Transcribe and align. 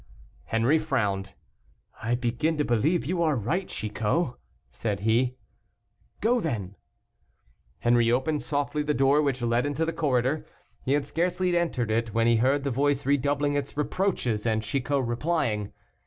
Henri 0.45 0.79
frowned. 0.79 1.35
"I 2.01 2.15
begin 2.15 2.57
to 2.57 2.65
believe 2.65 3.05
you 3.05 3.21
are 3.21 3.35
right, 3.35 3.67
Chicot," 3.67 4.33
said 4.71 5.01
he. 5.01 5.35
"Go, 6.21 6.39
then." 6.41 6.75
Henri 7.81 8.11
opened 8.11 8.41
softly 8.41 8.81
the 8.81 8.95
door 8.95 9.21
which 9.21 9.43
led 9.43 9.63
into 9.63 9.85
the 9.85 9.93
corridor. 9.93 10.43
He 10.81 10.93
had 10.93 11.05
scarcely 11.05 11.55
entered 11.55 11.91
it, 11.91 12.15
when 12.15 12.25
he 12.25 12.37
heard 12.37 12.63
the 12.63 12.71
voice 12.71 13.05
redoubling 13.05 13.53
its 13.53 13.77
reproaches, 13.77 14.47
and 14.47 14.63
Chicot 14.63 15.05
replying. 15.05 15.71